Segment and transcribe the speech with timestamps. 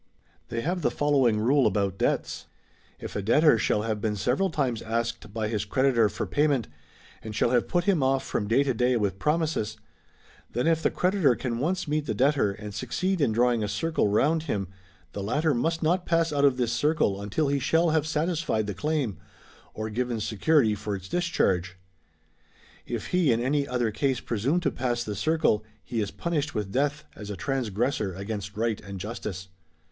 [0.49, 2.47] [They have the following rule about debts.
[2.99, 6.67] If a debtor shall have been several times asked by his creditor for pay ment,
[7.21, 9.77] and shall have put him off from day to day with promises,
[10.53, 14.07] then if the creditor can once meet the debtor and succeed in drawing a circle
[14.07, 14.69] round him,
[15.11, 18.73] the latter must not pass out of this circle until he shall have satisfied the
[18.73, 19.19] claim,
[19.75, 21.77] or given security for its discharge.
[22.87, 26.71] If he in any other case presume to pass the circle he is punished with
[26.71, 29.49] death as a transgressor against right and justice.